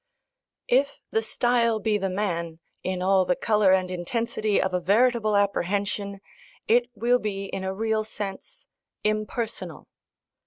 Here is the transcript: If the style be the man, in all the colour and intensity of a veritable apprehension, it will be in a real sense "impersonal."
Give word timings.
If 0.67 0.99
the 1.11 1.21
style 1.21 1.79
be 1.79 1.99
the 1.99 2.09
man, 2.09 2.59
in 2.81 3.03
all 3.03 3.23
the 3.23 3.35
colour 3.35 3.71
and 3.71 3.91
intensity 3.91 4.59
of 4.59 4.73
a 4.73 4.79
veritable 4.79 5.35
apprehension, 5.37 6.21
it 6.67 6.89
will 6.95 7.19
be 7.19 7.45
in 7.45 7.63
a 7.63 7.71
real 7.75 8.03
sense 8.03 8.65
"impersonal." 9.03 9.87